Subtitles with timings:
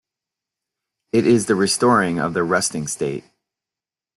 [1.13, 3.23] It is the restoring of the resting state.